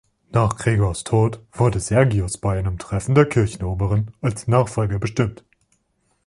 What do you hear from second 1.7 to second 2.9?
Sergius bei einem